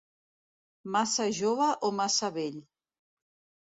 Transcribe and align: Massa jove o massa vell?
Massa 0.95 1.27
jove 1.43 1.71
o 1.91 1.95
massa 2.01 2.35
vell? 2.43 2.61